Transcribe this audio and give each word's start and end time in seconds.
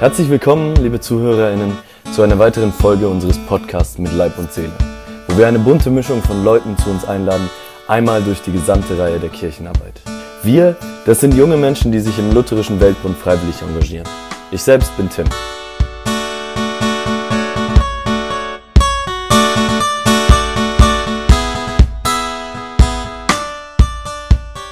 Herzlich 0.00 0.30
willkommen, 0.30 0.76
liebe 0.76 0.98
ZuhörerInnen, 0.98 1.76
zu 2.14 2.22
einer 2.22 2.38
weiteren 2.38 2.72
Folge 2.72 3.06
unseres 3.06 3.36
Podcasts 3.36 3.98
mit 3.98 4.10
Leib 4.14 4.38
und 4.38 4.50
Seele, 4.50 4.72
wo 5.28 5.36
wir 5.36 5.46
eine 5.46 5.58
bunte 5.58 5.90
Mischung 5.90 6.22
von 6.22 6.42
Leuten 6.42 6.74
zu 6.78 6.88
uns 6.88 7.04
einladen, 7.04 7.50
einmal 7.86 8.22
durch 8.22 8.40
die 8.40 8.50
gesamte 8.50 8.98
Reihe 8.98 9.20
der 9.20 9.28
Kirchenarbeit. 9.28 10.00
Wir, 10.42 10.74
das 11.04 11.20
sind 11.20 11.34
junge 11.34 11.58
Menschen, 11.58 11.92
die 11.92 12.00
sich 12.00 12.18
im 12.18 12.32
Lutherischen 12.32 12.80
Weltbund 12.80 13.14
freiwillig 13.18 13.60
engagieren. 13.60 14.08
Ich 14.50 14.62
selbst 14.62 14.96
bin 14.96 15.10
Tim. 15.10 15.26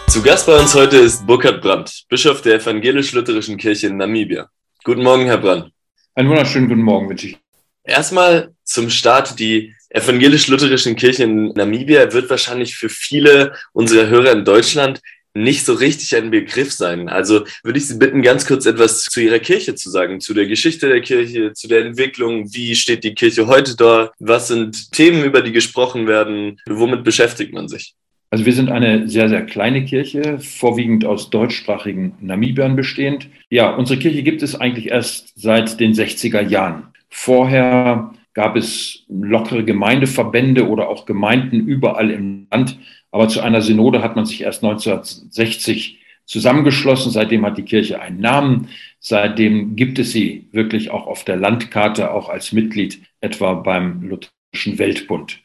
Zu 0.09 0.23
Gast 0.23 0.47
bei 0.47 0.59
uns 0.59 0.75
heute 0.75 0.97
ist 0.97 1.27
Burkhard 1.27 1.61
Brandt, 1.61 2.05
Bischof 2.09 2.41
der 2.41 2.55
Evangelisch-Lutherischen 2.55 3.59
Kirche 3.59 3.89
in 3.89 3.99
Namibia. 3.99 4.49
Guten 4.85 5.03
Morgen, 5.03 5.27
Herr 5.27 5.39
Brandt. 5.39 5.73
Einen 6.15 6.29
wunderschönen 6.29 6.69
guten 6.69 6.83
Morgen 6.83 7.09
wünsche 7.09 7.27
ich. 7.27 7.39
Erstmal 7.83 8.55
zum 8.65 8.91
Start. 8.91 9.39
Die 9.39 9.75
evangelisch-lutherischen 9.91 10.95
Kirche 10.95 11.25
in 11.25 11.49
Namibia 11.49 12.13
wird 12.13 12.31
wahrscheinlich 12.31 12.77
für 12.77 12.89
viele 12.89 13.55
unserer 13.73 14.09
Hörer 14.09 14.33
in 14.33 14.45
Deutschland 14.45 15.01
nicht 15.35 15.65
so 15.65 15.75
richtig 15.75 16.15
ein 16.17 16.31
Begriff 16.31 16.73
sein. 16.73 17.09
Also 17.09 17.45
würde 17.65 17.79
ich 17.79 17.89
Sie 17.89 17.99
bitten, 17.99 18.23
ganz 18.23 18.47
kurz 18.47 18.67
etwas 18.67 19.03
zu 19.03 19.21
Ihrer 19.21 19.41
Kirche 19.41 19.75
zu 19.75 19.91
sagen, 19.91 20.21
zu 20.21 20.33
der 20.33 20.47
Geschichte 20.47 20.89
der 20.89 21.01
Kirche, 21.01 21.53
zu 21.53 21.67
der 21.67 21.85
Entwicklung. 21.85 22.53
Wie 22.55 22.75
steht 22.77 23.03
die 23.03 23.15
Kirche 23.15 23.49
heute 23.49 23.75
da? 23.77 24.13
Was 24.21 24.49
sind 24.49 24.93
Themen, 24.93 25.25
über 25.25 25.43
die 25.43 25.53
gesprochen 25.53 26.07
werden? 26.07 26.61
Womit 26.67 27.03
beschäftigt 27.03 27.53
man 27.53 27.69
sich? 27.69 27.95
Also 28.31 28.45
wir 28.45 28.53
sind 28.53 28.71
eine 28.71 29.09
sehr, 29.09 29.29
sehr 29.29 29.45
kleine 29.47 29.85
Kirche, 29.85 30.39
vorwiegend 30.39 31.05
aus 31.05 31.31
deutschsprachigen 31.31 32.15
Namibiern 32.21 32.77
bestehend. 32.77 33.29
Ja, 33.49 33.75
unsere 33.75 33.99
Kirche 33.99 34.23
gibt 34.23 34.43
es 34.43 34.55
eigentlich 34.55 34.91
erst 34.91 35.33
seit 35.41 35.81
den 35.81 35.95
60er 35.95 36.43
Jahren. 36.43 36.89
Vorher 37.09 38.13
gab 38.35 38.55
es 38.55 39.05
lockere 39.09 39.65
Gemeindeverbände 39.65 40.69
oder 40.69 40.89
auch 40.89 41.07
Gemeinden 41.07 41.67
überall 41.67 42.11
im 42.11 42.47
Land. 42.51 42.79
Aber 43.11 43.29
zu 43.29 43.41
einer 43.41 43.63
Synode 43.63 44.03
hat 44.03 44.15
man 44.15 44.27
sich 44.27 44.43
erst 44.43 44.63
1960 44.63 45.99
zusammengeschlossen. 46.27 47.11
Seitdem 47.11 47.47
hat 47.47 47.57
die 47.57 47.65
Kirche 47.65 48.01
einen 48.01 48.21
Namen. 48.21 48.69
Seitdem 49.01 49.75
gibt 49.75 49.99
es 49.99 50.13
sie 50.13 50.47
wirklich 50.53 50.91
auch 50.91 51.07
auf 51.07 51.25
der 51.25 51.37
Landkarte, 51.37 52.13
auch 52.13 52.29
als 52.29 52.53
Mitglied 52.53 53.01
etwa 53.21 53.55
beim 53.55 54.03
Lutherischen 54.03 54.79
Weltbund. 54.79 55.41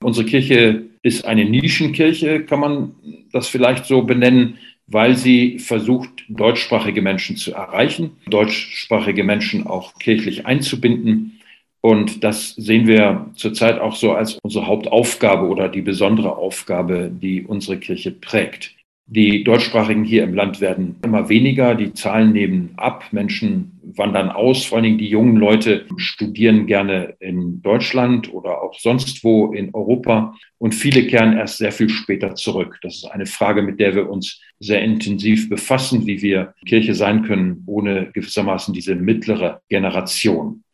Unsere 0.00 0.26
Kirche 0.26 0.84
ist 1.06 1.24
eine 1.24 1.44
Nischenkirche, 1.44 2.42
kann 2.42 2.58
man 2.58 2.94
das 3.30 3.46
vielleicht 3.46 3.84
so 3.86 4.02
benennen, 4.02 4.58
weil 4.88 5.16
sie 5.16 5.60
versucht, 5.60 6.24
deutschsprachige 6.28 7.00
Menschen 7.00 7.36
zu 7.36 7.52
erreichen, 7.52 8.16
deutschsprachige 8.28 9.22
Menschen 9.22 9.68
auch 9.68 9.94
kirchlich 10.00 10.46
einzubinden. 10.46 11.38
Und 11.80 12.24
das 12.24 12.56
sehen 12.56 12.88
wir 12.88 13.30
zurzeit 13.36 13.78
auch 13.78 13.94
so 13.94 14.14
als 14.14 14.36
unsere 14.42 14.66
Hauptaufgabe 14.66 15.46
oder 15.46 15.68
die 15.68 15.82
besondere 15.82 16.36
Aufgabe, 16.36 17.08
die 17.12 17.42
unsere 17.42 17.78
Kirche 17.78 18.10
prägt. 18.10 18.74
Die 19.06 19.44
Deutschsprachigen 19.44 20.02
hier 20.02 20.24
im 20.24 20.34
Land 20.34 20.60
werden 20.60 20.96
immer 21.04 21.28
weniger, 21.28 21.76
die 21.76 21.92
Zahlen 21.92 22.32
nehmen 22.32 22.70
ab, 22.76 23.04
Menschen 23.12 23.75
wandern 23.94 24.30
aus, 24.30 24.64
vor 24.64 24.76
allen 24.76 24.84
Dingen 24.84 24.98
die 24.98 25.08
jungen 25.08 25.36
Leute 25.36 25.86
studieren 25.96 26.66
gerne 26.66 27.14
in 27.20 27.62
Deutschland 27.62 28.32
oder 28.32 28.62
auch 28.62 28.78
sonst 28.78 29.22
wo 29.22 29.52
in 29.52 29.74
Europa 29.74 30.34
und 30.58 30.74
viele 30.74 31.06
kehren 31.06 31.36
erst 31.36 31.58
sehr 31.58 31.72
viel 31.72 31.88
später 31.88 32.34
zurück. 32.34 32.78
Das 32.82 32.96
ist 32.96 33.04
eine 33.04 33.26
Frage, 33.26 33.62
mit 33.62 33.78
der 33.78 33.94
wir 33.94 34.10
uns 34.10 34.40
sehr 34.58 34.82
intensiv 34.82 35.48
befassen, 35.48 36.06
wie 36.06 36.22
wir 36.22 36.54
Kirche 36.66 36.94
sein 36.94 37.22
können, 37.22 37.62
ohne 37.66 38.10
gewissermaßen 38.12 38.74
diese 38.74 38.94
mittlere 38.94 39.60
Generation. 39.68 40.64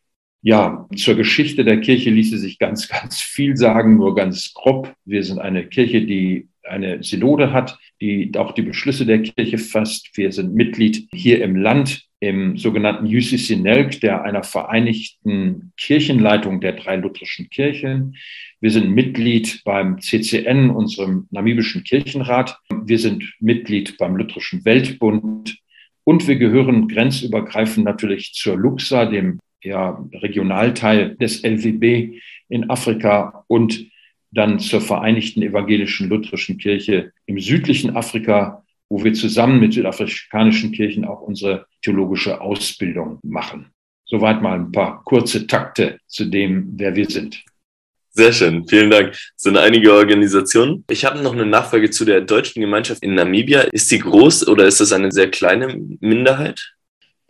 Ja, 0.41 0.87
zur 0.95 1.15
Geschichte 1.15 1.63
der 1.63 1.79
Kirche 1.79 2.09
ließe 2.09 2.37
sich 2.37 2.59
ganz, 2.59 2.87
ganz 3.01 3.21
viel 3.21 3.55
sagen, 3.55 3.97
nur 3.97 4.15
ganz 4.15 4.53
grob. 4.53 4.93
Wir 5.05 5.23
sind 5.23 5.39
eine 5.39 5.67
Kirche, 5.67 6.05
die 6.05 6.49
eine 6.63 7.03
Synode 7.03 7.51
hat, 7.51 7.77
die 8.01 8.31
auch 8.37 8.53
die 8.53 8.61
Beschlüsse 8.61 9.05
der 9.05 9.21
Kirche 9.21 9.57
fasst. 9.57 10.09
Wir 10.15 10.31
sind 10.31 10.53
Mitglied 10.53 11.07
hier 11.13 11.43
im 11.43 11.55
Land 11.55 12.07
im 12.23 12.57
sogenannten 12.57 13.05
UCC 13.05 13.57
NELC, 13.57 13.99
der 13.99 14.23
einer 14.23 14.43
vereinigten 14.43 15.73
Kirchenleitung 15.75 16.61
der 16.61 16.71
drei 16.71 16.95
lutherischen 16.95 17.49
Kirchen. 17.49 18.15
Wir 18.61 18.71
sind 18.71 18.91
Mitglied 18.91 19.61
beim 19.65 19.99
CCN, 19.99 20.69
unserem 20.69 21.27
namibischen 21.31 21.83
Kirchenrat. 21.83 22.57
Wir 22.69 22.97
sind 22.97 23.25
Mitglied 23.41 23.97
beim 23.97 24.15
Lutherischen 24.15 24.63
Weltbund 24.63 25.57
und 26.05 26.25
wir 26.25 26.37
gehören 26.37 26.87
grenzübergreifend 26.87 27.83
natürlich 27.83 28.31
zur 28.33 28.55
LUXA, 28.57 29.05
dem 29.07 29.39
ja, 29.61 30.01
Regionalteil 30.13 31.17
des 31.17 31.43
LWB 31.43 32.21
in 32.47 32.69
Afrika 32.69 33.43
und 33.47 33.85
dann 34.31 34.59
zur 34.59 34.79
Vereinigten 34.79 35.41
Evangelischen 35.41 36.07
Lutherischen 36.07 36.57
Kirche 36.57 37.11
im 37.25 37.37
südlichen 37.37 37.97
Afrika, 37.97 38.62
wo 38.93 39.03
wir 39.03 39.13
zusammen 39.13 39.59
mit 39.59 39.73
südafrikanischen 39.73 40.71
Kirchen 40.71 41.03
auch 41.03 41.21
unsere 41.21 41.65
theologische 41.81 42.39
Ausbildung 42.39 43.17
machen. 43.23 43.71
Soweit 44.05 44.43
mal 44.43 44.53
ein 44.53 44.71
paar 44.71 45.03
kurze 45.03 45.47
Takte 45.47 45.97
zu 46.05 46.25
dem, 46.25 46.73
wer 46.75 46.95
wir 46.95 47.09
sind. 47.09 47.43
Sehr 48.11 48.31
schön, 48.31 48.67
vielen 48.67 48.91
Dank. 48.91 49.13
Das 49.13 49.31
sind 49.37 49.57
einige 49.57 49.91
Organisationen. 49.91 50.83
Ich 50.91 51.05
habe 51.05 51.23
noch 51.23 51.33
eine 51.33 51.47
Nachfrage 51.47 51.89
zu 51.89 52.05
der 52.05 52.21
deutschen 52.21 52.61
Gemeinschaft 52.61 53.01
in 53.01 53.15
Namibia. 53.15 53.61
Ist 53.61 53.89
sie 53.89 53.97
groß 53.97 54.47
oder 54.47 54.67
ist 54.67 54.79
das 54.79 54.93
eine 54.93 55.11
sehr 55.11 55.31
kleine 55.31 55.75
Minderheit? 55.99 56.72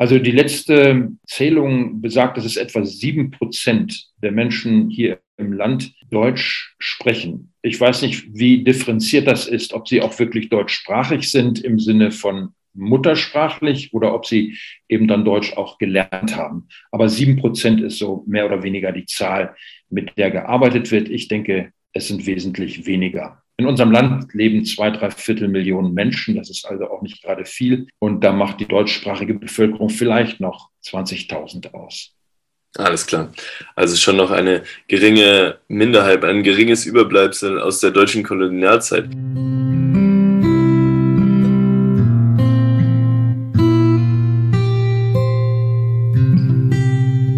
Also 0.04 0.20
die 0.20 0.32
letzte 0.32 1.14
Zählung 1.26 2.02
besagt, 2.02 2.36
dass 2.36 2.44
es 2.44 2.58
etwa 2.58 2.84
sieben 2.84 3.32
Prozent 3.32 4.10
der 4.22 4.34
Menschen 4.34 4.90
hier 4.90 5.22
im 5.38 5.54
Land 5.54 5.94
Deutsch 6.12 6.76
sprechen. 6.78 7.54
Ich 7.62 7.80
weiß 7.80 8.02
nicht, 8.02 8.26
wie 8.34 8.66
differenziert 8.66 9.28
das 9.28 9.48
ist, 9.48 9.72
ob 9.72 9.88
sie 9.88 10.02
auch 10.02 10.20
wirklich 10.20 10.50
deutschsprachig 10.50 11.32
sind 11.32 11.64
im 11.64 11.80
Sinne 11.80 12.12
von 12.12 12.50
muttersprachlich 12.74 13.94
oder 13.94 14.14
ob 14.14 14.26
sie 14.26 14.58
eben 14.90 15.08
dann 15.08 15.24
Deutsch 15.24 15.54
auch 15.54 15.78
gelernt 15.78 16.36
haben. 16.36 16.68
Aber 16.92 17.08
sieben 17.08 17.38
Prozent 17.38 17.80
ist 17.80 17.98
so 17.98 18.26
mehr 18.28 18.46
oder 18.46 18.62
weniger 18.62 18.92
die 18.92 19.06
Zahl, 19.06 19.56
mit 19.90 20.18
der 20.18 20.32
gearbeitet 20.32 20.92
wird. 20.92 21.08
Ich 21.08 21.30
denke, 21.30 21.72
es 21.94 22.10
sind 22.10 22.26
wesentlich 22.26 22.86
weniger. 22.86 23.43
In 23.58 23.68
unserem 23.68 23.92
Land 23.92 24.34
leben 24.34 24.66
zwei, 24.66 24.90
drei 24.90 25.12
Viertel 25.12 25.48
Millionen 25.48 25.94
Menschen. 25.94 26.36
Das 26.36 26.50
ist 26.50 26.66
also 26.66 26.90
auch 26.90 27.04
nicht 27.04 27.22
gerade 27.22 27.46
viel. 27.46 27.88
Und 28.00 28.24
da 28.24 28.34
macht 28.34 28.60
die 28.60 28.68
deutschsprachige 28.68 29.36
Bevölkerung 29.36 29.92
vielleicht 29.92 30.40
noch 30.40 30.72
20.000 30.84 31.72
aus. 31.76 32.16
Alles 32.76 33.06
klar. 33.06 33.32
Also 33.76 33.96
schon 33.96 34.16
noch 34.16 34.32
eine 34.32 34.64
geringe 34.88 35.60
Minderheit, 35.68 36.26
ein 36.26 36.42
geringes 36.42 36.88
Überbleibsel 36.88 37.62
aus 37.62 37.80
der 37.80 37.92
deutschen 37.92 38.24
Kolonialzeit. 38.24 39.06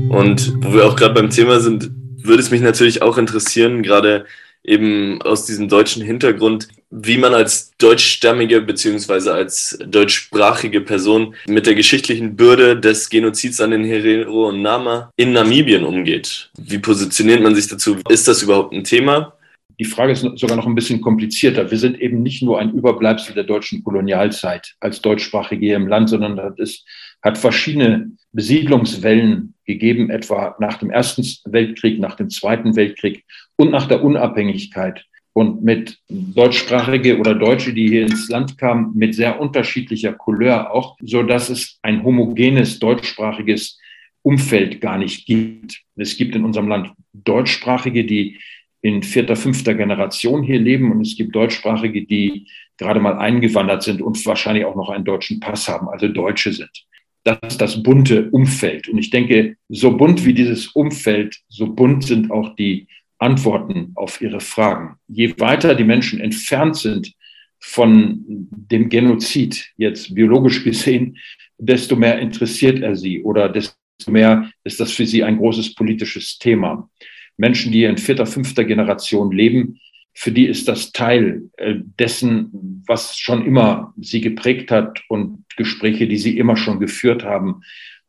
Und 0.08 0.64
wo 0.64 0.74
wir 0.74 0.86
auch 0.86 0.96
gerade 0.96 1.14
beim 1.14 1.30
Thema 1.30 1.60
sind, 1.60 1.92
würde 2.16 2.42
es 2.42 2.52
mich 2.52 2.62
natürlich 2.62 3.02
auch 3.02 3.18
interessieren, 3.18 3.84
gerade 3.84 4.26
eben 4.68 5.22
aus 5.22 5.46
diesem 5.46 5.68
deutschen 5.68 6.04
Hintergrund, 6.04 6.68
wie 6.90 7.18
man 7.18 7.34
als 7.34 7.72
deutschstämmige 7.78 8.62
beziehungsweise 8.62 9.34
als 9.34 9.78
deutschsprachige 9.86 10.82
Person 10.82 11.36
mit 11.48 11.66
der 11.66 11.76
geschichtlichen 11.76 12.36
Bürde 12.36 12.80
des 12.80 13.10
Genozids 13.10 13.60
an 13.60 13.72
den 13.72 13.84
Herero 13.84 14.50
und 14.50 14.62
Nama 14.62 15.12
in 15.18 15.34
Namibien 15.34 15.84
umgeht. 15.84 16.52
Wie 16.58 16.80
positioniert 16.80 17.42
man 17.42 17.56
sich 17.56 17.68
dazu? 17.68 17.98
Ist 18.10 18.28
das 18.28 18.44
überhaupt 18.44 18.74
ein 18.74 18.84
Thema? 18.84 19.34
Die 19.80 19.86
Frage 19.86 20.14
ist 20.14 20.26
sogar 20.36 20.56
noch 20.56 20.68
ein 20.68 20.76
bisschen 20.76 21.02
komplizierter. 21.02 21.70
Wir 21.70 21.78
sind 21.78 22.00
eben 22.00 22.24
nicht 22.24 22.42
nur 22.42 22.60
ein 22.60 22.72
Überbleibsel 22.72 23.36
der 23.36 23.44
deutschen 23.44 23.84
Kolonialzeit 23.84 24.76
als 24.80 25.02
Deutschsprachige 25.02 25.66
hier 25.66 25.76
im 25.76 25.88
Land, 25.88 26.10
sondern 26.10 26.38
das 26.38 26.58
ist, 26.58 26.86
hat 27.22 27.38
verschiedene 27.38 28.12
Besiedlungswellen 28.32 29.55
gegeben, 29.66 30.10
etwa 30.10 30.56
nach 30.60 30.78
dem 30.78 30.90
Ersten 30.90 31.24
Weltkrieg, 31.46 32.00
nach 32.00 32.16
dem 32.16 32.30
Zweiten 32.30 32.76
Weltkrieg 32.76 33.24
und 33.56 33.72
nach 33.72 33.88
der 33.88 34.04
Unabhängigkeit. 34.04 35.06
Und 35.34 35.64
mit 35.64 35.98
Deutschsprachige 36.08 37.20
oder 37.20 37.36
Deutsche, 37.36 37.74
die 37.74 37.90
hier 37.90 38.04
ins 38.04 38.30
Land 38.30 38.58
kamen, 38.58 38.94
mit 38.96 39.16
sehr 39.16 39.40
unterschiedlicher 39.40 40.14
Couleur 40.14 40.72
auch, 40.72 40.96
so 41.02 41.24
dass 41.24 41.50
es 41.50 41.78
ein 41.82 42.04
homogenes 42.04 42.80
deutschsprachiges 42.80 43.78
Umfeld 44.22 44.80
gar 44.80 44.98
nicht 44.98 45.26
gibt. 45.26 45.82
Es 45.98 46.16
gibt 46.16 46.36
in 46.36 46.46
unserem 46.46 46.70
Land 46.70 46.94
Deutschsprachige, 47.12 48.06
die 48.06 48.40
in 48.82 49.04
vierter, 49.04 49.36
fünfter 49.36 49.74
Generation 49.74 50.42
hier 50.42 50.60
leben 50.60 50.92
und 50.92 51.02
es 51.02 51.18
gibt 51.18 51.36
Deutschsprachige, 51.36 52.06
die 52.06 52.48
gerade 52.78 53.00
mal 53.00 53.18
eingewandert 53.18 53.84
sind 53.84 54.02
und 54.02 54.24
wahrscheinlich 54.26 54.64
auch 54.64 54.76
noch 54.76 54.90
einen 54.90 55.06
deutschen 55.06 55.40
Pass 55.40 55.68
haben, 55.68 55.90
also 55.90 56.08
Deutsche 56.08 56.54
sind 56.54 56.86
das 57.26 57.40
ist 57.48 57.62
das 57.62 57.84
bunte 57.84 58.30
Umfeld. 58.30 58.88
Und 58.88 59.00
ich 59.00 59.10
denke, 59.10 59.58
so 59.68 59.98
bunt 59.98 60.26
wie 60.26 60.34
dieses 60.34 60.68
Umfeld, 60.68 61.36
so 61.50 61.74
bunt 61.74 62.06
sind 62.06 62.32
auch 62.32 62.56
die 62.56 62.88
Antworten 63.18 63.92
auf 63.96 64.22
ihre 64.22 64.40
Fragen. 64.40 64.98
Je 65.08 65.34
weiter 65.40 65.74
die 65.74 65.84
Menschen 65.84 66.20
entfernt 66.20 66.78
sind 66.78 67.14
von 67.60 68.24
dem 68.28 68.90
Genozid, 68.90 69.72
jetzt 69.76 70.14
biologisch 70.14 70.64
gesehen, 70.64 71.18
desto 71.58 71.96
mehr 71.96 72.20
interessiert 72.20 72.84
er 72.84 72.96
sie 72.96 73.24
oder 73.24 73.50
desto 73.50 73.76
mehr 74.08 74.52
ist 74.64 74.80
das 74.80 74.92
für 74.92 75.08
sie 75.08 75.24
ein 75.24 75.38
großes 75.38 75.74
politisches 75.74 76.38
Thema. 76.38 76.90
Menschen, 77.38 77.72
die 77.72 77.86
in 77.86 77.98
vierter, 77.98 78.28
fünfter 78.28 78.66
Generation 78.66 79.32
leben, 79.32 79.80
für 80.16 80.32
die 80.32 80.48
ist 80.48 80.68
das 80.68 80.94
Teil 80.94 81.44
äh, 81.58 81.76
dessen, 82.00 82.84
was 82.88 83.18
schon 83.18 83.46
immer 83.46 83.94
sie 83.98 84.22
geprägt 84.22 84.72
hat 84.72 85.04
und 85.10 85.44
Gespräche, 85.58 86.08
die 86.08 86.18
sie 86.18 86.38
immer 86.38 86.56
schon 86.56 86.80
geführt 86.80 87.24
haben. 87.24 87.62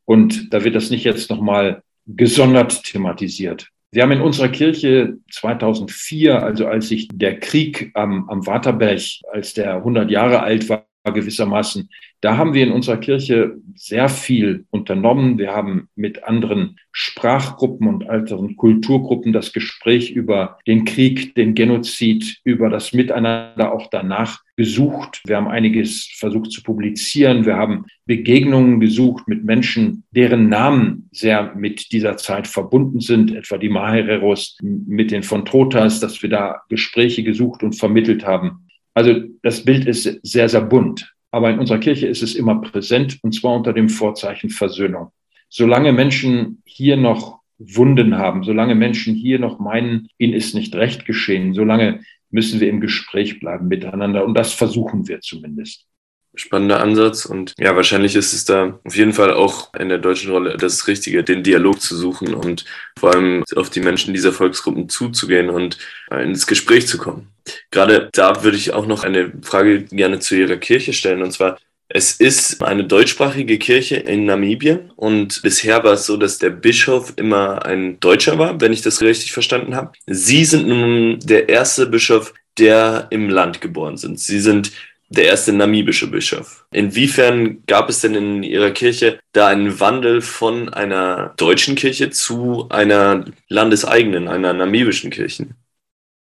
Und 0.05 0.55
da 0.55 0.63
wird 0.65 0.77
das 0.77 0.91
nicht 0.91 1.05
jetzt 1.05 1.29
nochmal 1.31 1.83
gesondert 2.07 2.85
thematisiert. 2.85 3.69
Wir 3.91 4.05
haben 4.05 4.13
in 4.13 4.21
unserer 4.21 4.49
Kirche 4.49 5.19
2004, 5.33 6.43
also 6.43 6.67
als 6.67 6.89
sich 6.89 7.09
der 7.13 7.41
Krieg 7.41 7.91
am, 7.95 8.29
am 8.31 8.47
Waterberg, 8.47 9.01
als 9.33 9.55
der 9.55 9.77
100 9.77 10.11
Jahre 10.11 10.43
alt 10.43 10.69
war, 10.69 10.87
gewissermaßen. 11.13 11.89
Da 12.21 12.37
haben 12.37 12.55
wir 12.55 12.65
in 12.65 12.73
unserer 12.73 12.97
Kirche 12.97 13.57
sehr 13.75 14.09
viel 14.09 14.65
unternommen. 14.71 15.39
Wir 15.39 15.53
haben 15.53 15.89
mit 15.95 16.25
anderen 16.25 16.79
Sprachgruppen 16.91 17.89
und 17.89 18.09
anderen 18.09 18.57
Kulturgruppen 18.57 19.33
das 19.33 19.53
Gespräch 19.53 20.11
über 20.11 20.59
den 20.67 20.85
Krieg, 20.85 21.35
den 21.35 21.55
Genozid, 21.55 22.39
über 22.43 22.71
das 22.71 22.95
Miteinander 22.95 23.73
auch 23.73 23.91
danach 23.91 24.41
gesucht. 24.57 25.21
Wir 25.27 25.37
haben 25.37 25.49
einiges 25.49 26.09
versucht 26.17 26.51
zu 26.51 26.63
publizieren. 26.63 27.45
Wir 27.45 27.57
haben 27.57 27.85
Begegnungen 28.07 28.81
gesucht 28.81 29.29
mit 29.29 29.45
Menschen, 29.45 30.05
deren 30.11 30.49
Namen 30.49 31.09
sehr 31.13 31.55
mit 31.55 31.93
dieser 31.93 32.17
Zeit 32.17 32.47
verbunden 32.47 33.01
sind, 33.01 33.35
etwa 33.35 33.59
die 33.59 33.69
Mahereros 33.69 34.57
mit 34.63 35.11
den 35.11 35.23
von 35.23 35.45
Trotas, 35.45 36.01
dass 36.01 36.23
wir 36.23 36.31
da 36.31 36.63
Gespräche 36.71 37.23
gesucht 37.23 37.63
und 37.63 37.75
vermittelt 37.75 38.25
haben. 38.25 38.66
Also 38.97 39.21
das 39.43 39.63
Bild 39.63 39.87
ist 39.87 40.05
sehr, 40.23 40.49
sehr 40.49 40.63
bunt. 40.63 41.15
Aber 41.31 41.51
in 41.51 41.59
unserer 41.59 41.79
Kirche 41.79 42.07
ist 42.07 42.23
es 42.23 42.35
immer 42.35 42.63
präsent 42.63 43.19
und 43.23 43.35
zwar 43.35 43.55
unter 43.55 43.75
dem 43.75 43.91
Vorzeichen 43.91 44.49
Versöhnung. 44.49 45.11
Solange 45.51 45.93
Menschen 45.93 46.63
hier 46.65 46.97
noch 46.97 47.41
Wunden 47.59 48.17
haben, 48.17 48.43
solange 48.43 48.75
Menschen 48.75 49.15
hier 49.15 49.39
noch 49.39 49.59
meinen, 49.59 50.09
ihnen 50.17 50.33
ist 50.33 50.55
nicht 50.55 50.75
recht 50.75 51.05
geschehen, 51.05 51.53
solange 51.53 52.01
müssen 52.31 52.59
wir 52.59 52.71
im 52.71 52.81
Gespräch 52.81 53.39
bleiben 53.39 53.69
miteinander. 53.69 54.25
Und 54.25 54.33
das 54.33 54.55
versuchen 54.55 55.07
wir 55.09 55.21
zumindest 55.21 55.87
spannender 56.37 56.81
Ansatz 56.81 57.25
und 57.25 57.55
ja, 57.59 57.75
wahrscheinlich 57.75 58.15
ist 58.15 58.33
es 58.33 58.45
da 58.45 58.79
auf 58.85 58.97
jeden 58.97 59.13
Fall 59.13 59.33
auch 59.33 59.73
in 59.75 59.89
der 59.89 59.99
deutschen 59.99 60.31
Rolle 60.31 60.57
das 60.57 60.87
Richtige, 60.87 61.25
den 61.25 61.43
Dialog 61.43 61.81
zu 61.81 61.97
suchen 61.97 62.35
und 62.35 62.65
vor 62.99 63.15
allem 63.15 63.45
auf 63.55 63.71
die 63.71 63.81
Menschen 63.81 64.15
dieser 64.15 64.33
Volksgruppen 64.33 64.89
zuzugehen 64.89 65.51
und 65.51 65.79
ins 66.11 66.47
Gespräch 66.47 66.87
zu 66.87 66.99
kommen. 66.99 67.29
Gerade 67.71 68.09
da 68.13 68.45
würde 68.45 68.57
ich 68.57 68.73
auch 68.73 68.87
noch 68.87 69.05
eine 69.05 69.33
Frage 69.43 69.83
gerne 69.85 70.19
zu 70.19 70.35
Ihrer 70.35 70.57
Kirche 70.57 70.93
stellen 70.93 71.23
und 71.23 71.33
zwar, 71.33 71.59
es 71.89 72.13
ist 72.13 72.63
eine 72.65 72.85
deutschsprachige 72.85 73.59
Kirche 73.59 73.97
in 73.97 74.25
Namibien 74.25 74.91
und 74.97 75.41
bisher 75.43 75.85
war 75.85 75.93
es 75.93 76.07
so, 76.07 76.17
dass 76.17 76.39
der 76.39 76.51
Bischof 76.51 77.13
immer 77.17 77.65
ein 77.65 78.01
Deutscher 78.01 78.39
war, 78.39 78.61
wenn 78.61 78.73
ich 78.73 78.83
das 78.83 79.03
richtig 79.03 79.33
verstanden 79.33 79.77
habe. 79.77 79.93
Sie 80.07 80.45
sind 80.45 80.67
nun 80.67 81.21
der 81.21 81.49
erste 81.49 81.87
Bischof, 81.87 82.35
der 82.59 83.07
im 83.11 83.29
Land 83.29 83.61
geboren 83.61 83.97
sind. 83.97 84.19
Sie 84.19 84.41
sind 84.41 84.73
der 85.09 85.25
erste 85.25 85.53
namibische 85.53 86.11
Bischof. 86.11 86.67
Inwiefern 86.73 87.63
gab 87.67 87.89
es 87.89 88.01
denn 88.01 88.15
in 88.15 88.43
Ihrer 88.43 88.71
Kirche 88.71 89.21
da 89.33 89.49
einen 89.49 89.79
Wandel 89.79 90.21
von 90.21 90.69
einer 90.69 91.35
deutschen 91.37 91.75
Kirche 91.77 92.11
zu 92.11 92.69
einer 92.71 93.25
landeseigenen, 93.49 94.29
einer 94.29 94.53
namibischen 94.53 95.11
Kirche? 95.11 95.49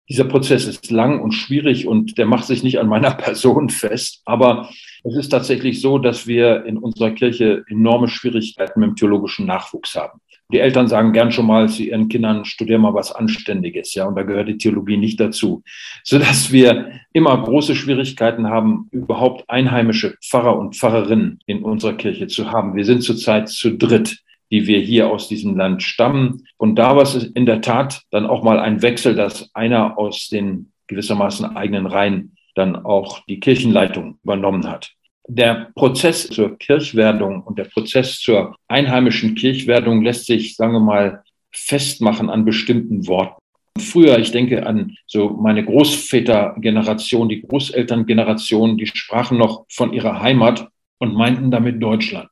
Dieser 0.09 0.23
Prozess 0.23 0.65
ist 0.65 0.89
lang 0.89 1.19
und 1.19 1.33
schwierig 1.33 1.85
und 1.85 2.17
der 2.17 2.25
macht 2.25 2.45
sich 2.45 2.63
nicht 2.63 2.79
an 2.79 2.87
meiner 2.87 3.11
Person 3.15 3.69
fest. 3.69 4.21
Aber 4.25 4.69
es 5.03 5.15
ist 5.15 5.29
tatsächlich 5.29 5.81
so, 5.81 5.97
dass 5.97 6.27
wir 6.27 6.65
in 6.65 6.77
unserer 6.77 7.11
Kirche 7.11 7.63
enorme 7.69 8.07
Schwierigkeiten 8.07 8.79
mit 8.79 8.89
dem 8.89 8.95
theologischen 8.95 9.45
Nachwuchs 9.45 9.95
haben. 9.95 10.19
Die 10.51 10.59
Eltern 10.59 10.87
sagen 10.87 11.11
gern 11.11 11.31
schon 11.31 11.45
mal 11.45 11.67
zu 11.67 11.83
ihren 11.83 12.07
Kindern, 12.07 12.45
studier 12.45 12.77
mal 12.77 12.93
was 12.93 13.11
Anständiges, 13.11 13.93
ja, 13.95 14.05
und 14.05 14.15
da 14.15 14.23
gehört 14.23 14.47
die 14.47 14.57
Theologie 14.57 14.95
nicht 14.95 15.19
dazu. 15.19 15.61
Sodass 16.03 16.53
wir 16.53 16.91
immer 17.11 17.41
große 17.41 17.75
Schwierigkeiten 17.75 18.47
haben, 18.47 18.87
überhaupt 18.91 19.49
einheimische 19.49 20.15
Pfarrer 20.23 20.57
und 20.57 20.75
Pfarrerinnen 20.77 21.39
in 21.47 21.63
unserer 21.63 21.93
Kirche 21.93 22.27
zu 22.27 22.49
haben. 22.51 22.75
Wir 22.75 22.85
sind 22.85 23.03
zurzeit 23.03 23.49
zu 23.49 23.77
dritt 23.77 24.23
die 24.49 24.65
wir 24.65 24.79
hier 24.79 25.09
aus 25.09 25.27
diesem 25.27 25.57
Land 25.57 25.83
stammen. 25.83 26.47
Und 26.55 26.75
da 26.75 26.95
war 26.95 27.03
es 27.03 27.15
in 27.15 27.45
der 27.45 27.59
Tat 27.59 28.03
dann 28.11 28.25
auch 28.25 28.43
mal 28.43 28.59
ein 28.59 28.81
Wechsel, 28.81 29.13
dass 29.13 29.53
einer 29.53 29.97
aus 29.97 30.29
den 30.29 30.71
gewissermaßen 30.87 31.57
eigenen 31.57 31.85
Reihen 31.85 32.37
dann 32.55 32.77
auch 32.77 33.19
die 33.25 33.41
Kirchenleitung 33.41 34.19
übernommen 34.23 34.65
hat 34.69 34.96
der 35.27 35.71
Prozess 35.75 36.27
zur 36.27 36.57
Kirchwerdung 36.57 37.43
und 37.43 37.59
der 37.59 37.65
Prozess 37.65 38.19
zur 38.19 38.55
einheimischen 38.67 39.35
Kirchwerdung 39.35 40.01
lässt 40.01 40.25
sich, 40.25 40.55
sagen 40.55 40.73
wir 40.73 40.79
mal, 40.79 41.23
festmachen 41.51 42.29
an 42.29 42.45
bestimmten 42.45 43.07
Worten. 43.07 43.41
Früher, 43.79 44.17
ich 44.17 44.31
denke 44.31 44.65
an 44.65 44.95
so 45.05 45.29
meine 45.29 45.63
Großvätergeneration, 45.63 47.29
die 47.29 47.41
Großelterngeneration, 47.41 48.77
die 48.77 48.87
sprachen 48.87 49.37
noch 49.37 49.65
von 49.69 49.93
ihrer 49.93 50.21
Heimat 50.21 50.67
und 50.97 51.13
meinten 51.13 51.51
damit 51.51 51.83
Deutschland. 51.83 52.29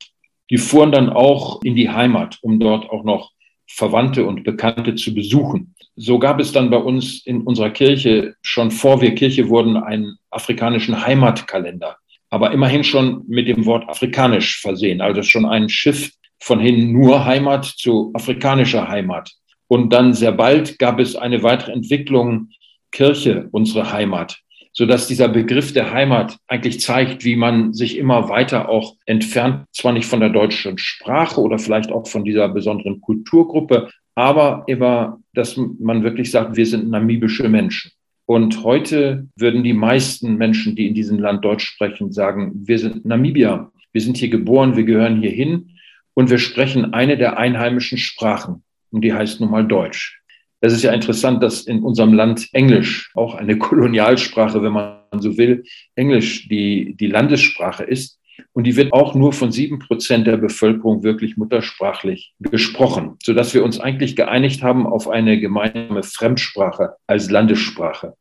Die 0.50 0.58
fuhren 0.58 0.92
dann 0.92 1.10
auch 1.10 1.62
in 1.64 1.76
die 1.76 1.90
Heimat, 1.90 2.40
um 2.42 2.60
dort 2.60 2.90
auch 2.90 3.04
noch 3.04 3.32
Verwandte 3.68 4.26
und 4.26 4.44
Bekannte 4.44 4.96
zu 4.96 5.14
besuchen. 5.14 5.76
So 5.96 6.20
gab 6.20 6.40
es 6.40 6.52
dann 6.52 6.70
bei 6.70 6.78
uns 6.78 7.26
in 7.26 7.42
unserer 7.42 7.72
Kirche 7.72 8.36
schon 8.42 8.72
vor 8.72 9.02
wir 9.02 9.16
Kirche 9.16 9.50
wurden 9.50 9.78
einen 9.78 10.18
afrikanischen 10.30 11.06
Heimatkalender 11.06 11.98
aber 12.30 12.52
immerhin 12.52 12.84
schon 12.84 13.24
mit 13.28 13.48
dem 13.48 13.66
Wort 13.66 13.88
afrikanisch 13.90 14.60
versehen. 14.60 15.02
Also 15.02 15.24
schon 15.24 15.46
ein 15.46 15.70
Schiff 15.70 16.12
von 16.40 16.60
hin 16.60 16.92
nur 16.92 17.26
Heimat 17.26 17.66
zu 17.66 18.12
afrikanischer 18.14 18.88
Heimat. 18.88 19.32
Und 19.68 19.92
dann 19.94 20.14
sehr 20.14 20.32
bald 20.32 20.78
gab 20.80 21.00
es 21.00 21.16
eine 21.16 21.44
weitere 21.44 21.72
Entwicklung 21.72 22.50
Kirche, 22.92 23.50
unsere 23.52 23.92
Heimat, 23.92 24.38
so 24.72 24.86
dass 24.86 25.08
dieser 25.08 25.28
Begriff 25.28 25.74
der 25.74 25.92
Heimat 25.92 26.38
eigentlich 26.48 26.80
zeigt, 26.80 27.26
wie 27.26 27.36
man 27.36 27.74
sich 27.74 27.98
immer 27.98 28.30
weiter 28.30 28.70
auch 28.70 28.96
entfernt, 29.06 29.66
zwar 29.72 29.92
nicht 29.92 30.06
von 30.06 30.20
der 30.20 30.30
deutschen 30.30 30.78
Sprache 30.78 31.42
oder 31.42 31.60
vielleicht 31.60 31.92
auch 31.92 32.08
von 32.08 32.24
dieser 32.24 32.48
besonderen 32.50 33.02
Kulturgruppe, 33.02 33.90
aber 34.16 34.64
immer, 34.68 35.20
dass 35.34 35.58
man 35.58 36.04
wirklich 36.04 36.32
sagt, 36.32 36.56
wir 36.56 36.66
sind 36.66 36.90
namibische 36.90 37.50
Menschen. 37.50 37.92
Und 38.26 38.64
heute 38.64 39.28
würden 39.36 39.64
die 39.64 39.74
meisten 39.74 40.36
Menschen, 40.36 40.76
die 40.76 40.88
in 40.88 40.96
diesem 40.96 41.20
Land 41.20 41.46
Deutsch 41.46 41.66
sprechen, 41.66 42.12
sagen, 42.12 42.52
wir 42.66 42.80
sind 42.80 43.06
Namibier, 43.06 43.72
wir 43.92 44.02
sind 44.02 44.18
hier 44.18 44.30
geboren, 44.30 44.76
wir 44.76 44.84
gehören 44.84 45.22
hier 45.22 45.30
hin 45.30 45.78
und 46.16 46.30
wir 46.30 46.40
sprechen 46.40 46.94
eine 46.94 47.18
der 47.18 47.38
einheimischen 47.38 48.00
Sprachen 48.00 48.64
und 48.92 49.02
die 49.02 49.14
heißt 49.14 49.42
nun 49.42 49.52
mal 49.52 49.68
Deutsch. 49.68 50.22
Es 50.60 50.74
ist 50.74 50.82
ja 50.82 50.92
interessant, 50.92 51.44
dass 51.44 51.62
in 51.62 51.84
unserem 51.84 52.14
Land 52.14 52.50
Englisch, 52.52 53.12
auch 53.14 53.36
eine 53.36 53.58
Kolonialsprache, 53.60 54.64
wenn 54.64 54.74
man 54.74 54.98
so 55.20 55.38
will, 55.38 55.64
Englisch 55.94 56.48
die, 56.48 56.96
die 56.98 57.08
Landessprache 57.08 57.84
ist. 57.84 58.20
Und 58.54 58.66
die 58.66 58.76
wird 58.76 58.94
auch 58.94 59.16
nur 59.16 59.34
von 59.34 59.52
sieben 59.52 59.80
Prozent 59.80 60.28
der 60.28 60.38
Bevölkerung 60.38 61.04
wirklich 61.04 61.38
muttersprachlich 61.38 62.34
gesprochen, 62.40 63.18
sodass 63.24 63.54
wir 63.54 63.64
uns 63.64 63.80
eigentlich 63.80 64.16
geeinigt 64.16 64.64
haben 64.64 64.88
auf 64.88 65.10
eine 65.10 65.40
gemeinsame 65.40 66.04
Fremdsprache 66.04 66.96
als 67.08 67.30
Landessprache. 67.30 68.16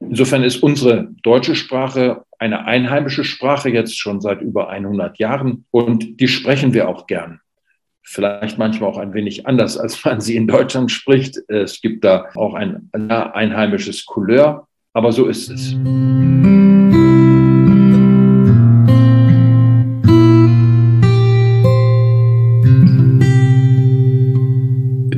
Insofern 0.00 0.42
ist 0.42 0.62
unsere 0.62 1.08
deutsche 1.22 1.54
Sprache 1.54 2.24
eine 2.38 2.66
einheimische 2.66 3.24
Sprache 3.24 3.70
jetzt 3.70 3.98
schon 3.98 4.20
seit 4.20 4.42
über 4.42 4.68
100 4.68 5.18
Jahren 5.18 5.64
und 5.70 6.20
die 6.20 6.28
sprechen 6.28 6.74
wir 6.74 6.88
auch 6.88 7.06
gern. 7.06 7.40
Vielleicht 8.02 8.58
manchmal 8.58 8.90
auch 8.90 8.98
ein 8.98 9.14
wenig 9.14 9.46
anders, 9.46 9.78
als 9.78 10.04
man 10.04 10.20
sie 10.20 10.36
in 10.36 10.46
Deutschland 10.46 10.90
spricht. 10.90 11.38
Es 11.48 11.80
gibt 11.80 12.04
da 12.04 12.26
auch 12.34 12.54
ein 12.54 12.90
einheimisches 12.92 14.04
Couleur, 14.04 14.68
aber 14.92 15.10
so 15.12 15.26
ist 15.26 15.48
es. 15.48 15.74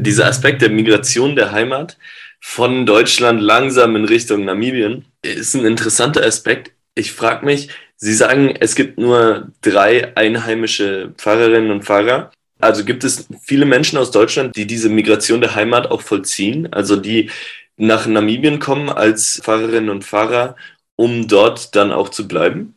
Dieser 0.06 0.26
Aspekt 0.26 0.62
der 0.62 0.70
Migration 0.70 1.36
der 1.36 1.52
Heimat 1.52 1.98
von 2.40 2.86
Deutschland 2.86 3.40
langsam 3.40 3.96
in 3.96 4.04
Richtung 4.04 4.44
Namibien 4.44 5.04
ist 5.22 5.54
ein 5.54 5.66
interessanter 5.66 6.25
Aspekt. 6.25 6.72
Ich 6.94 7.12
frage 7.12 7.44
mich, 7.44 7.68
Sie 7.96 8.14
sagen, 8.14 8.54
es 8.60 8.75
gibt 8.75 8.98
nur 8.98 9.48
drei 9.62 10.16
einheimische 10.16 11.12
Pfarrerinnen 11.16 11.70
und 11.70 11.84
Pfarrer. 11.84 12.30
Also 12.60 12.84
gibt 12.84 13.04
es 13.04 13.26
viele 13.42 13.64
Menschen 13.64 13.98
aus 13.98 14.10
Deutschland, 14.10 14.54
die 14.54 14.66
diese 14.66 14.90
Migration 14.90 15.40
der 15.40 15.54
Heimat 15.54 15.90
auch 15.90 16.02
vollziehen, 16.02 16.72
also 16.72 16.96
die 16.96 17.30
nach 17.76 18.06
Namibien 18.06 18.58
kommen 18.58 18.88
als 18.90 19.40
Pfarrerinnen 19.42 19.90
und 19.90 20.04
Pfarrer, 20.04 20.56
um 20.94 21.26
dort 21.26 21.75
dann 21.75 21.90
auch 21.90 22.10
zu 22.10 22.28
bleiben? 22.28 22.75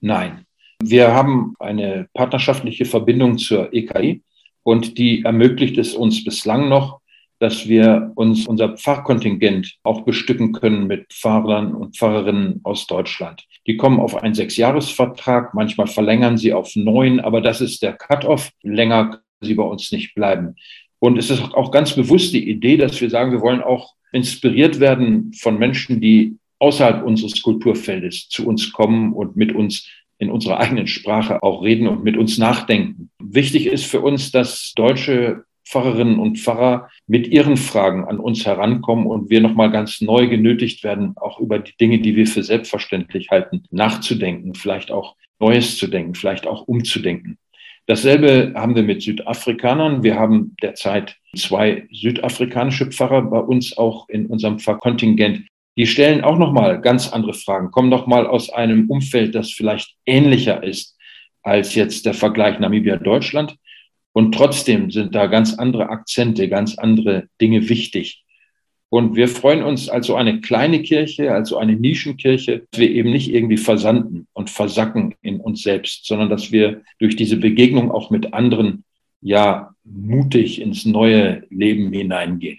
Nein. 0.00 0.44
Wir 0.82 1.12
haben 1.12 1.54
eine 1.58 2.08
partnerschaftliche 2.14 2.84
Verbindung 2.84 3.38
zur 3.38 3.72
EKI 3.72 4.22
und 4.68 4.98
die 4.98 5.22
ermöglicht 5.22 5.78
es 5.78 5.94
uns 5.94 6.22
bislang 6.24 6.68
noch, 6.68 7.00
dass 7.38 7.68
wir 7.68 8.12
uns 8.16 8.46
unser 8.46 8.76
Pfarrkontingent 8.76 9.78
auch 9.82 10.02
bestücken 10.02 10.52
können 10.52 10.86
mit 10.86 11.10
Pfarrern 11.10 11.74
und 11.74 11.96
Pfarrerinnen 11.96 12.60
aus 12.64 12.86
Deutschland. 12.86 13.46
Die 13.66 13.78
kommen 13.78 13.98
auf 13.98 14.22
einen 14.22 14.34
Sechsjahresvertrag, 14.34 15.54
manchmal 15.54 15.86
verlängern 15.86 16.36
sie 16.36 16.52
auf 16.52 16.76
neun, 16.76 17.18
aber 17.18 17.40
das 17.40 17.62
ist 17.62 17.80
der 17.80 17.94
Cut-off. 17.94 18.50
Länger 18.62 19.22
sie 19.40 19.54
bei 19.54 19.62
uns 19.62 19.90
nicht 19.90 20.14
bleiben. 20.14 20.54
Und 20.98 21.16
es 21.16 21.30
ist 21.30 21.42
auch 21.54 21.70
ganz 21.70 21.94
bewusst 21.94 22.34
die 22.34 22.50
Idee, 22.50 22.76
dass 22.76 23.00
wir 23.00 23.08
sagen, 23.08 23.32
wir 23.32 23.40
wollen 23.40 23.62
auch 23.62 23.94
inspiriert 24.12 24.80
werden 24.80 25.32
von 25.32 25.58
Menschen, 25.58 26.02
die 26.02 26.36
außerhalb 26.58 27.06
unseres 27.06 27.40
Kulturfeldes 27.40 28.28
zu 28.28 28.46
uns 28.46 28.70
kommen 28.70 29.14
und 29.14 29.34
mit 29.34 29.54
uns 29.54 29.88
in 30.18 30.30
unserer 30.30 30.58
eigenen 30.58 30.86
Sprache 30.86 31.42
auch 31.42 31.62
reden 31.62 31.86
und 31.86 32.04
mit 32.04 32.16
uns 32.16 32.38
nachdenken. 32.38 33.10
Wichtig 33.22 33.66
ist 33.66 33.84
für 33.84 34.00
uns, 34.00 34.30
dass 34.30 34.72
deutsche 34.74 35.44
Pfarrerinnen 35.68 36.18
und 36.18 36.38
Pfarrer 36.38 36.88
mit 37.06 37.28
ihren 37.28 37.56
Fragen 37.56 38.06
an 38.06 38.18
uns 38.18 38.46
herankommen 38.46 39.06
und 39.06 39.28
wir 39.28 39.40
nochmal 39.40 39.70
ganz 39.70 40.00
neu 40.00 40.26
genötigt 40.26 40.82
werden, 40.82 41.14
auch 41.16 41.38
über 41.40 41.58
die 41.58 41.76
Dinge, 41.78 41.98
die 41.98 42.16
wir 42.16 42.26
für 42.26 42.42
selbstverständlich 42.42 43.28
halten, 43.30 43.64
nachzudenken, 43.70 44.54
vielleicht 44.54 44.90
auch 44.90 45.16
Neues 45.38 45.76
zu 45.76 45.86
denken, 45.86 46.14
vielleicht 46.14 46.46
auch 46.46 46.62
umzudenken. 46.62 47.38
Dasselbe 47.86 48.52
haben 48.54 48.74
wir 48.74 48.82
mit 48.82 49.02
Südafrikanern. 49.02 50.02
Wir 50.02 50.16
haben 50.16 50.54
derzeit 50.62 51.16
zwei 51.34 51.86
südafrikanische 51.90 52.86
Pfarrer 52.86 53.22
bei 53.22 53.38
uns 53.38 53.76
auch 53.76 54.08
in 54.08 54.26
unserem 54.26 54.58
Pfarrkontingent. 54.58 55.46
Die 55.78 55.86
stellen 55.86 56.22
auch 56.22 56.38
nochmal 56.38 56.80
ganz 56.80 57.12
andere 57.12 57.34
Fragen, 57.34 57.70
kommen 57.70 57.88
nochmal 57.88 58.26
aus 58.26 58.50
einem 58.50 58.90
Umfeld, 58.90 59.36
das 59.36 59.52
vielleicht 59.52 59.94
ähnlicher 60.04 60.64
ist 60.64 60.96
als 61.44 61.76
jetzt 61.76 62.04
der 62.04 62.14
Vergleich 62.14 62.58
Namibia-Deutschland. 62.58 63.54
Und 64.12 64.34
trotzdem 64.34 64.90
sind 64.90 65.14
da 65.14 65.28
ganz 65.28 65.54
andere 65.54 65.88
Akzente, 65.88 66.48
ganz 66.48 66.76
andere 66.76 67.28
Dinge 67.40 67.68
wichtig. 67.68 68.24
Und 68.88 69.14
wir 69.14 69.28
freuen 69.28 69.62
uns 69.62 69.88
als 69.88 70.08
so 70.08 70.16
eine 70.16 70.40
kleine 70.40 70.82
Kirche, 70.82 71.32
als 71.32 71.50
so 71.50 71.58
eine 71.58 71.76
Nischenkirche, 71.76 72.66
dass 72.70 72.80
wir 72.80 72.90
eben 72.90 73.12
nicht 73.12 73.32
irgendwie 73.32 73.56
versanden 73.56 74.26
und 74.32 74.50
versacken 74.50 75.14
in 75.22 75.38
uns 75.38 75.62
selbst, 75.62 76.06
sondern 76.06 76.28
dass 76.28 76.50
wir 76.50 76.82
durch 76.98 77.14
diese 77.14 77.36
Begegnung 77.36 77.92
auch 77.92 78.10
mit 78.10 78.34
anderen 78.34 78.82
ja 79.20 79.74
mutig 79.84 80.60
ins 80.60 80.84
neue 80.84 81.44
Leben 81.50 81.92
hineingehen. 81.92 82.58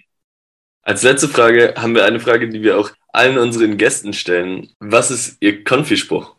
Als 0.82 1.02
letzte 1.02 1.28
Frage 1.28 1.74
haben 1.76 1.94
wir 1.94 2.06
eine 2.06 2.20
Frage, 2.20 2.48
die 2.48 2.62
wir 2.62 2.78
auch 2.78 2.90
allen 3.12 3.38
unseren 3.38 3.76
Gästen 3.76 4.12
stellen. 4.12 4.68
Was 4.78 5.10
ist 5.10 5.38
Ihr 5.40 5.64
Konfispruch? 5.64 6.34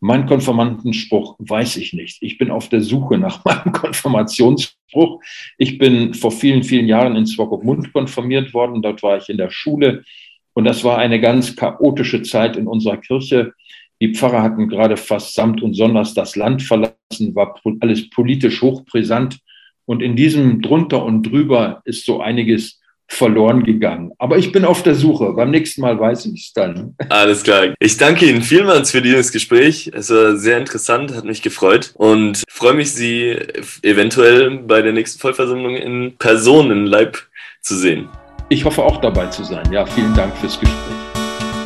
Mein 0.00 0.26
Konfirmandenspruch 0.26 1.36
weiß 1.38 1.76
ich 1.76 1.92
nicht. 1.94 2.18
Ich 2.20 2.36
bin 2.38 2.50
auf 2.50 2.68
der 2.68 2.82
Suche 2.82 3.18
nach 3.18 3.44
meinem 3.44 3.72
Konfirmationsspruch. 3.72 5.22
Ich 5.58 5.78
bin 5.78 6.14
vor 6.14 6.32
vielen, 6.32 6.62
vielen 6.62 6.86
Jahren 6.86 7.16
in 7.16 7.26
Swakopmund 7.26 7.92
konfirmiert 7.92 8.52
worden. 8.52 8.82
Dort 8.82 9.02
war 9.02 9.16
ich 9.16 9.28
in 9.28 9.38
der 9.38 9.50
Schule. 9.50 10.04
Und 10.52 10.64
das 10.64 10.84
war 10.84 10.98
eine 10.98 11.20
ganz 11.20 11.56
chaotische 11.56 12.22
Zeit 12.22 12.56
in 12.56 12.66
unserer 12.66 12.98
Kirche. 12.98 13.52
Die 14.00 14.14
Pfarrer 14.14 14.42
hatten 14.42 14.68
gerade 14.68 14.96
fast 14.96 15.34
samt 15.34 15.62
und 15.62 15.74
sonders 15.74 16.12
das 16.12 16.36
Land 16.36 16.62
verlassen, 16.62 17.34
war 17.34 17.58
alles 17.80 18.10
politisch 18.10 18.60
hochbrisant. 18.60 19.38
Und 19.86 20.02
in 20.02 20.16
diesem 20.16 20.60
drunter 20.60 21.04
und 21.04 21.22
drüber 21.22 21.80
ist 21.84 22.04
so 22.04 22.20
einiges 22.20 22.75
verloren 23.08 23.64
gegangen. 23.64 24.12
Aber 24.18 24.38
ich 24.38 24.52
bin 24.52 24.64
auf 24.64 24.82
der 24.82 24.94
Suche. 24.94 25.32
Beim 25.32 25.50
nächsten 25.50 25.80
Mal 25.80 25.98
weiß 25.98 26.26
ich 26.26 26.46
es 26.46 26.52
dann. 26.52 26.94
Alles 27.08 27.42
klar. 27.42 27.74
Ich 27.78 27.96
danke 27.96 28.26
Ihnen 28.26 28.42
vielmals 28.42 28.90
für 28.90 29.02
dieses 29.02 29.32
Gespräch. 29.32 29.90
Es 29.94 30.10
war 30.10 30.36
sehr 30.36 30.58
interessant, 30.58 31.14
hat 31.14 31.24
mich 31.24 31.42
gefreut 31.42 31.92
und 31.94 32.42
freue 32.48 32.74
mich, 32.74 32.92
Sie 32.92 33.36
eventuell 33.82 34.58
bei 34.58 34.82
der 34.82 34.92
nächsten 34.92 35.20
Vollversammlung 35.20 35.76
in 35.76 36.16
Person, 36.18 36.70
in 36.70 36.86
Leib 36.86 37.18
zu 37.60 37.76
sehen. 37.76 38.08
Ich 38.48 38.64
hoffe 38.64 38.82
auch 38.82 39.00
dabei 39.00 39.26
zu 39.26 39.44
sein. 39.44 39.70
Ja, 39.72 39.84
vielen 39.86 40.14
Dank 40.14 40.36
fürs 40.36 40.58
Gespräch. 40.58 40.76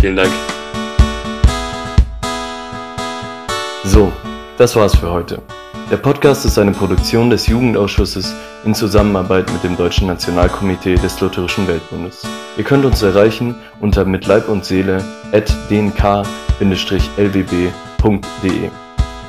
Vielen 0.00 0.16
Dank. 0.16 0.32
So, 3.84 4.12
das 4.56 4.76
war's 4.76 4.96
für 4.96 5.10
heute. 5.10 5.42
Der 5.90 5.96
Podcast 5.96 6.44
ist 6.44 6.56
eine 6.56 6.70
Produktion 6.70 7.30
des 7.30 7.48
Jugendausschusses 7.48 8.32
in 8.64 8.76
Zusammenarbeit 8.76 9.52
mit 9.52 9.64
dem 9.64 9.76
Deutschen 9.76 10.06
Nationalkomitee 10.06 10.94
des 10.94 11.20
Lutherischen 11.20 11.66
Weltbundes. 11.66 12.22
Ihr 12.56 12.62
könnt 12.62 12.84
uns 12.84 13.02
erreichen 13.02 13.56
unter 13.80 14.04
mit 14.04 14.24
Leib 14.24 14.48
und 14.48 14.64
Seele 14.64 15.04
at 15.32 15.52
dnk-lwb.de. 15.68 16.30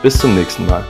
Bis 0.03 0.18
zum 0.20 0.36
nächsten 0.36 0.68
Mal. 0.68 0.84